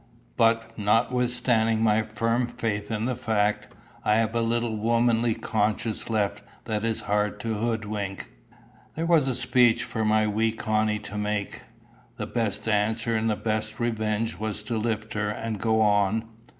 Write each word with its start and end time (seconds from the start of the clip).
But, 0.35 0.79
notwithstanding 0.79 1.83
my 1.83 2.01
firm 2.01 2.47
faith 2.47 2.89
in 2.89 3.05
the 3.05 3.15
fact, 3.15 3.67
I 4.03 4.15
have 4.15 4.33
a 4.33 4.41
little 4.41 4.75
womanly 4.75 5.35
conscience 5.35 6.09
left 6.09 6.41
that 6.65 6.83
is 6.83 7.01
hard 7.01 7.39
to 7.41 7.53
hoodwink." 7.53 8.27
There 8.95 9.05
was 9.05 9.27
a 9.27 9.35
speech 9.35 9.83
for 9.83 10.03
my 10.03 10.25
wee 10.25 10.53
Connie 10.53 10.97
to 11.01 11.19
make! 11.19 11.61
The 12.17 12.25
best 12.25 12.67
answer 12.67 13.15
and 13.15 13.29
the 13.29 13.35
best 13.35 13.79
revenge 13.79 14.39
was 14.39 14.63
to 14.63 14.79
lift 14.79 15.13
her 15.13 15.29
and 15.29 15.59
go 15.59 15.81
on. 15.81 16.23